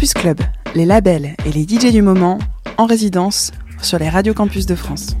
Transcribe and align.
Campus 0.00 0.14
Club, 0.14 0.40
les 0.74 0.86
labels 0.86 1.34
et 1.44 1.52
les 1.52 1.64
DJ 1.64 1.92
du 1.92 2.00
moment 2.00 2.38
en 2.78 2.86
résidence 2.86 3.52
sur 3.82 3.98
les 3.98 4.08
radios 4.08 4.32
campus 4.32 4.64
de 4.64 4.74
France. 4.74 5.14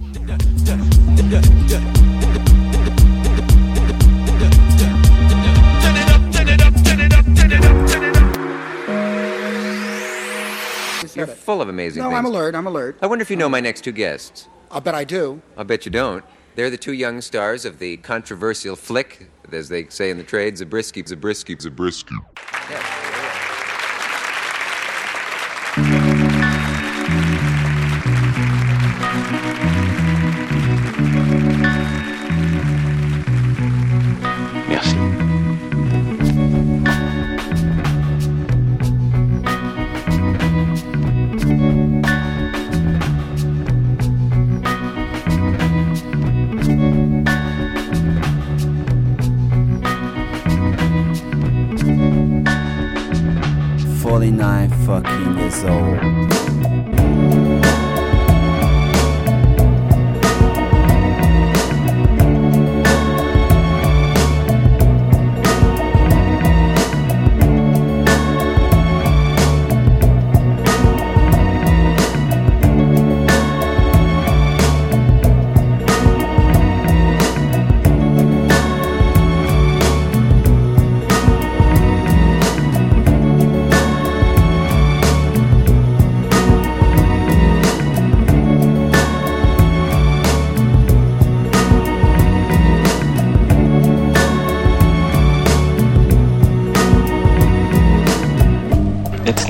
You're 11.14 11.26
full 11.26 11.60
of 11.60 11.68
amazing 11.68 12.02
No, 12.02 12.08
things. 12.08 12.18
I'm 12.18 12.24
alert. 12.24 12.54
I'm 12.54 12.66
alert. 12.66 12.96
I 13.02 13.06
wonder 13.06 13.20
if 13.20 13.28
you 13.28 13.36
know 13.36 13.50
my 13.50 13.60
next 13.60 13.84
two 13.84 13.92
guests. 13.92 14.48
I'll 14.70 14.80
bet 14.80 14.94
I 14.94 15.04
do. 15.04 15.42
I'll 15.58 15.66
bet 15.66 15.84
you 15.84 15.92
don't. 15.92 16.24
They're 16.56 16.70
the 16.70 16.78
two 16.78 16.94
young 16.94 17.20
stars 17.20 17.66
of 17.66 17.80
the 17.80 17.98
controversial 17.98 18.76
flick, 18.76 19.28
as 19.52 19.68
they 19.68 19.88
say 19.90 20.08
in 20.08 20.16
the 20.16 20.24
trade, 20.24 20.56
Zabriskie, 20.56 21.04
Zabriskie, 21.06 21.56
Zabriskie. 21.60 22.16
Merci. 22.70 23.09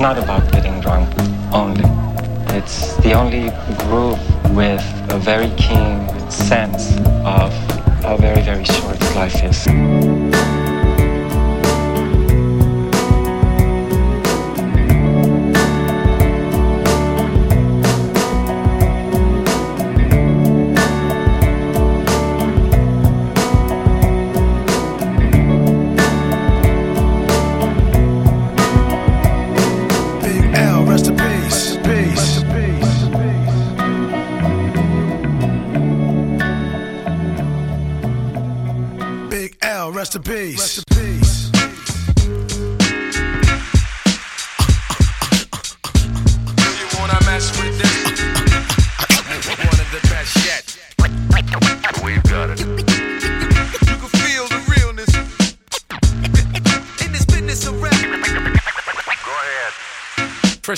Not 0.01 0.17
about 0.17 0.51
getting 0.51 0.81
drunk 0.81 1.07
only. 1.53 1.83
It's 2.57 2.95
the 2.97 3.13
only 3.13 3.51
groove 3.85 4.19
with 4.55 4.81
a 5.11 5.19
very 5.19 5.51
keen 5.57 6.09
sense 6.31 6.97
of 7.23 7.53
how 8.01 8.17
very, 8.17 8.41
very 8.41 8.63
short 8.65 8.99
life 9.15 9.43
is. 9.43 10.40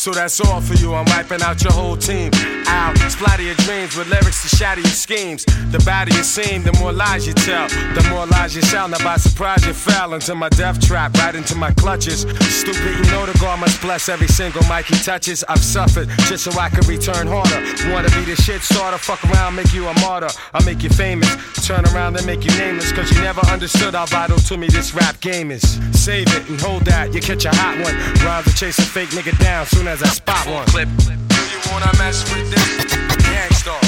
So 0.00 0.12
that's 0.12 0.40
all 0.40 0.62
for 0.62 0.72
you. 0.80 0.94
I'm 0.94 1.04
wiping 1.12 1.42
out 1.42 1.62
your 1.62 1.74
whole 1.74 1.94
team. 1.94 2.30
Out, 2.66 2.96
splatter 3.10 3.42
your 3.42 3.54
dreams 3.56 3.94
with 3.98 4.08
lyrics 4.08 4.40
to 4.40 4.48
shatter 4.56 4.80
your 4.80 4.88
schemes. 4.88 5.44
The 5.44 5.82
badder 5.84 6.16
you 6.16 6.22
seem, 6.22 6.62
the 6.62 6.72
more 6.80 6.90
lies 6.90 7.26
you 7.26 7.34
tell. 7.34 7.68
The 7.68 8.08
more 8.08 8.24
lies 8.24 8.56
you 8.56 8.62
shall. 8.62 8.88
Now 8.88 9.04
by 9.04 9.18
surprise 9.18 9.66
you 9.66 9.74
fell 9.74 10.14
into 10.14 10.34
my 10.34 10.48
death 10.48 10.80
trap, 10.80 11.12
right 11.18 11.34
into 11.34 11.54
my 11.54 11.70
clutches. 11.72 12.22
Stupid, 12.22 12.96
you 12.96 13.12
know 13.12 13.26
the 13.26 13.36
God 13.38 13.60
must 13.60 13.82
bless 13.82 14.08
every 14.08 14.28
single 14.28 14.62
mic 14.70 14.86
he 14.86 14.94
touches. 14.94 15.44
I've 15.44 15.62
suffered 15.62 16.08
just 16.28 16.44
so 16.44 16.58
I 16.58 16.70
can 16.70 16.88
return 16.88 17.26
harder. 17.26 17.60
Wanna 17.92 18.08
be 18.16 18.24
the 18.24 18.36
shit 18.36 18.62
starter, 18.62 18.96
fuck 18.96 19.22
around, 19.24 19.56
make 19.56 19.74
you 19.74 19.86
a 19.86 19.92
martyr. 20.00 20.30
I'll 20.54 20.64
make 20.64 20.82
you 20.82 20.88
famous. 20.88 21.28
Turn 21.66 21.84
around 21.92 22.16
and 22.16 22.24
make 22.24 22.42
you 22.42 22.56
nameless. 22.56 22.90
Cause 22.92 23.12
you 23.12 23.20
never 23.20 23.42
understood 23.48 23.92
how 23.92 24.06
vital 24.06 24.38
to 24.38 24.56
me 24.56 24.68
this 24.68 24.94
rap 24.94 25.20
game 25.20 25.50
is. 25.50 25.78
Save 25.92 26.28
it 26.28 26.48
and 26.48 26.58
hold 26.58 26.86
that, 26.86 27.12
you 27.12 27.20
catch 27.20 27.44
a 27.44 27.50
hot 27.52 27.76
one. 27.84 28.20
To 28.40 28.54
chase 28.54 28.78
a 28.78 28.82
fake 28.82 29.10
nigga 29.10 29.36
down 29.38 29.66
soon 29.66 29.89
as 29.90 30.02
I 30.04 30.08
spot 30.08 30.46
one. 30.46 30.66
Clip. 30.66 30.88
Do 30.96 31.12
you 31.50 31.60
wanna 31.72 31.90
mess 31.98 32.22
with 32.32 32.48
this? 32.48 32.94
Gang 33.26 33.50
Starr. 33.50 33.82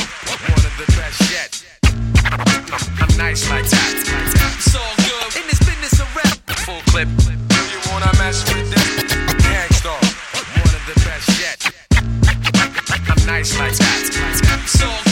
One 0.51 0.65
of 0.67 0.75
the 0.77 0.87
best 0.99 1.31
yet. 1.31 1.63
I'm 3.01 3.17
nice 3.17 3.49
like 3.49 3.69
that. 3.71 3.95
It's 4.59 4.75
all 4.75 4.95
good. 4.97 5.37
In 5.41 5.47
this 5.47 5.61
business 5.61 6.01
of 6.01 6.09
rap. 6.17 6.37
Full 6.67 6.83
clip. 6.91 7.09
Do 7.17 7.61
you 7.71 7.81
wanna 7.93 8.11
mess 8.19 8.43
with 8.53 8.69
this? 8.75 9.15
Gang 9.47 9.71
Starr. 9.79 10.03
One 10.59 10.75
of 10.75 10.85
the 10.91 10.97
best 11.07 11.29
yet. 11.39 11.61
I'm 13.09 13.27
nice 13.27 13.57
like 13.57 13.77
that. 13.77 14.03
It's 14.65 14.83
all 14.83 15.03
good. 15.05 15.12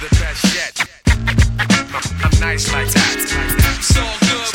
The 0.00 0.08
best 0.16 0.54
yet. 0.54 0.74
I'm 2.24 2.40
nice 2.40 2.72
like 2.72 2.88
that. 2.88 3.78
So 3.82 4.29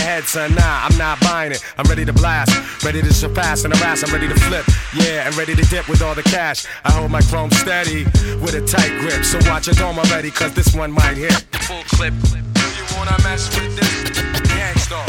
head, 0.00 0.24
son. 0.24 0.54
Nah, 0.54 0.86
I'm 0.86 0.96
not 0.98 1.20
buying 1.20 1.52
it. 1.52 1.62
I'm 1.78 1.86
ready 1.88 2.04
to 2.04 2.12
blast. 2.12 2.50
Ready 2.84 3.02
to 3.02 3.12
surpass 3.12 3.64
and 3.64 3.74
harass. 3.76 4.02
I'm 4.02 4.12
ready 4.12 4.28
to 4.28 4.38
flip. 4.40 4.64
Yeah, 4.94 5.26
and 5.26 5.36
ready 5.36 5.54
to 5.54 5.62
dip 5.68 5.88
with 5.88 6.02
all 6.02 6.14
the 6.14 6.22
cash. 6.22 6.66
I 6.84 6.92
hold 6.92 7.10
my 7.10 7.20
chrome 7.22 7.50
steady 7.50 8.04
with 8.42 8.54
a 8.54 8.64
tight 8.66 8.92
grip. 9.00 9.24
So 9.24 9.38
watch 9.50 9.66
your 9.66 9.74
dome 9.74 9.98
already, 9.98 10.30
cause 10.30 10.54
this 10.54 10.74
one 10.74 10.90
might 10.92 11.16
hit. 11.16 11.32
Full 11.68 11.84
clip. 11.94 12.14
You 12.14 12.84
wanna 12.96 13.16
mess 13.22 13.48
with 13.56 13.76
this? 13.76 14.20
Gang 14.48 14.76
Starr, 14.78 15.06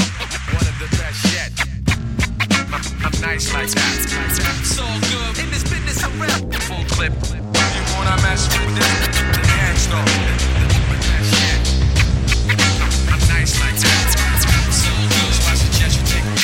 one 0.53 0.67
of 0.67 0.75
the 0.79 0.89
best 0.99 1.21
yet. 1.33 1.51
I'm, 2.71 2.83
I'm 3.05 3.15
nice 3.21 3.53
like 3.53 3.69
that. 3.71 3.95
It's 4.59 4.79
all 4.79 4.99
good 5.11 5.39
in 5.43 5.49
this 5.51 5.63
business 5.63 6.03
rap. 6.19 6.41
Full 6.67 6.85
clip. 6.95 7.13
You 7.31 7.83
wanna 7.95 8.15
mess 8.21 8.47
with 8.53 8.75
this? 8.75 8.95
Gang 9.47 9.77
Starr, 9.77 10.05
the 10.05 10.97
best 11.07 11.31
yet. 11.41 11.61
I'm, 12.81 13.13
I'm 13.13 13.21
nice 13.29 13.59
like 13.59 13.79
that. 13.79 14.50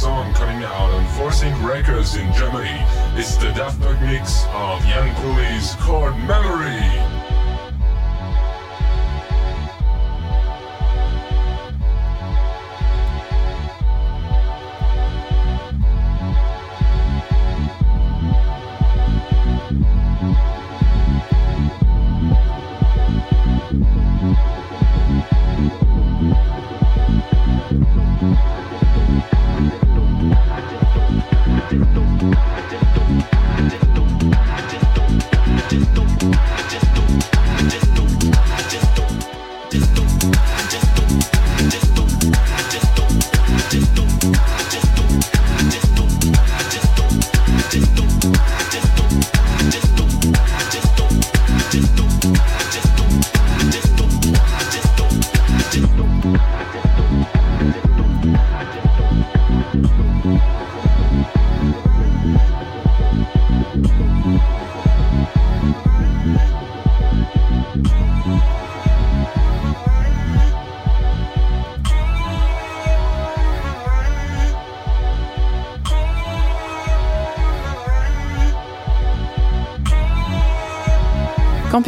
song 0.00 0.32
coming 0.32 0.64
out 0.64 0.90
on 0.94 1.06
Force 1.08 1.42
Inc. 1.42 1.62
Records 1.62 2.16
in 2.16 2.32
Germany. 2.32 2.82
It's 3.18 3.36
the 3.36 3.52
Daft 3.52 3.78
Punk 3.82 4.00
mix 4.00 4.46
of 4.46 4.82
Ian 4.86 5.14
Pooley's 5.16 5.74
Chord 5.74 6.16
Memory. 6.26 7.19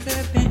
You're 0.00 0.41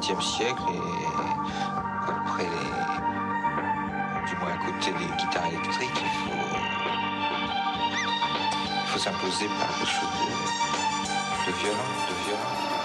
XXe 0.00 0.24
siècle 0.24 0.62
et 0.72 0.78
après 2.08 2.44
les. 2.44 2.50
du 4.28 4.36
moins 4.36 4.52
à 4.52 4.56
côté 4.64 4.92
des 4.92 5.16
guitares 5.16 5.46
électriques, 5.46 5.90
il 6.02 6.08
faut. 6.08 6.46
il 8.82 8.88
faut 8.88 8.98
s'imposer 8.98 9.46
par 9.58 9.68
quelque 9.68 9.86
chose 9.86 10.08
de, 10.20 11.50
de 11.50 11.56
violent, 11.58 11.90
de 12.08 12.14
violent. 12.24 12.77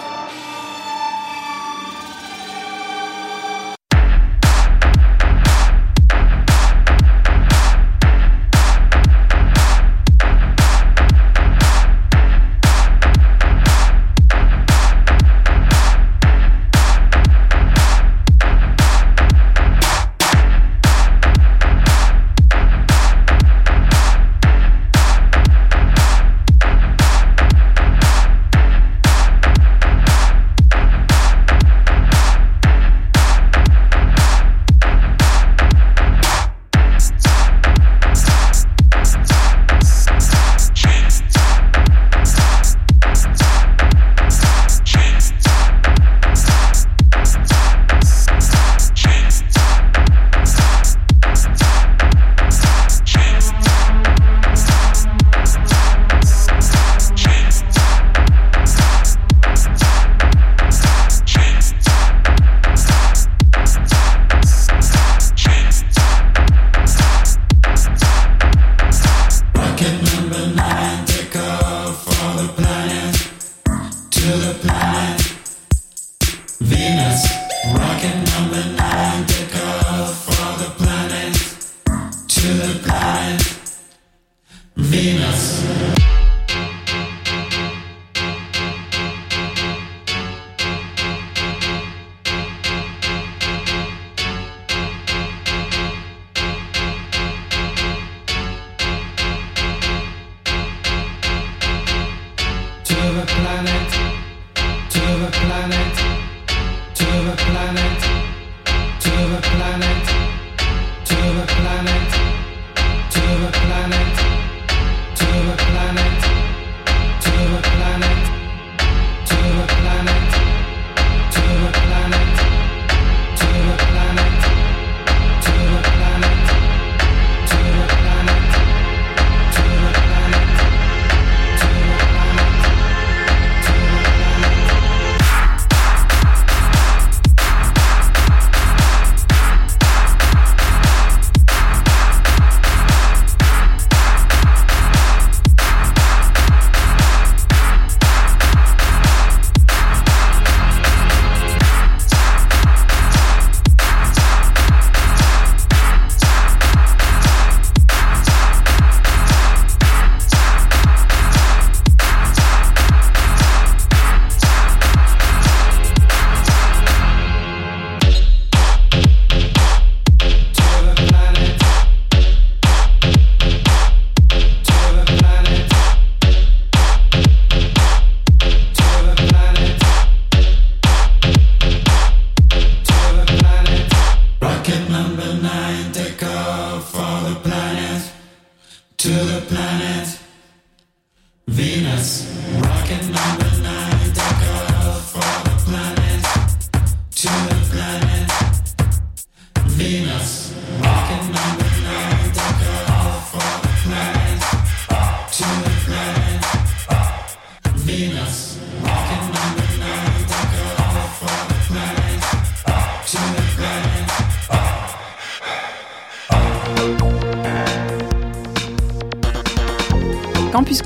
coming. 78.33 78.82